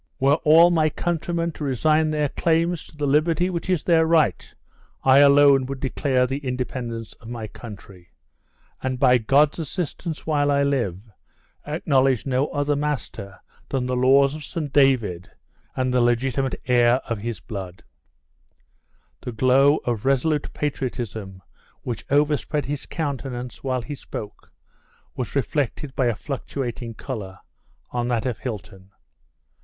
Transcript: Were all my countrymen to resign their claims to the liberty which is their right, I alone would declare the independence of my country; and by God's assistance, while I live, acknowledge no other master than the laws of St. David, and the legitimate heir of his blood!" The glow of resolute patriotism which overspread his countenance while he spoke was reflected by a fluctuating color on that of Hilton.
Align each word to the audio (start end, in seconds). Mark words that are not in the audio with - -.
Were 0.19 0.37
all 0.37 0.71
my 0.71 0.89
countrymen 0.89 1.51
to 1.51 1.63
resign 1.63 2.09
their 2.09 2.29
claims 2.29 2.83
to 2.85 2.97
the 2.97 3.05
liberty 3.05 3.51
which 3.51 3.69
is 3.69 3.83
their 3.83 4.07
right, 4.07 4.51
I 5.03 5.19
alone 5.19 5.67
would 5.67 5.79
declare 5.79 6.25
the 6.25 6.39
independence 6.39 7.13
of 7.21 7.27
my 7.27 7.45
country; 7.45 8.09
and 8.81 8.97
by 8.97 9.19
God's 9.19 9.59
assistance, 9.59 10.25
while 10.25 10.49
I 10.49 10.63
live, 10.63 11.01
acknowledge 11.67 12.25
no 12.25 12.47
other 12.47 12.75
master 12.75 13.41
than 13.69 13.85
the 13.85 13.95
laws 13.95 14.33
of 14.33 14.43
St. 14.43 14.73
David, 14.73 15.29
and 15.75 15.93
the 15.93 16.01
legitimate 16.01 16.55
heir 16.65 16.95
of 17.07 17.19
his 17.19 17.39
blood!" 17.39 17.83
The 19.21 19.31
glow 19.31 19.77
of 19.85 20.03
resolute 20.03 20.51
patriotism 20.51 21.43
which 21.83 22.05
overspread 22.09 22.65
his 22.65 22.87
countenance 22.87 23.63
while 23.63 23.83
he 23.83 23.93
spoke 23.93 24.51
was 25.15 25.35
reflected 25.35 25.95
by 25.95 26.07
a 26.07 26.15
fluctuating 26.15 26.95
color 26.95 27.37
on 27.91 28.07
that 28.07 28.25
of 28.25 28.39
Hilton. 28.39 28.89